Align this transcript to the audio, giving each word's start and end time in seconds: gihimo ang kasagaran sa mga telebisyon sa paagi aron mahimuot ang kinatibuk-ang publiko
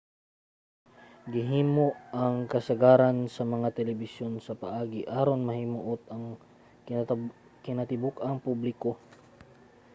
gihimo 1.33 1.87
ang 2.21 2.35
kasagaran 2.53 3.17
sa 3.35 3.43
mga 3.53 3.67
telebisyon 3.77 4.33
sa 4.45 4.53
paagi 4.61 5.01
aron 5.19 5.41
mahimuot 5.49 6.01
ang 6.13 6.25
kinatibuk-ang 7.65 8.37
publiko 8.45 8.89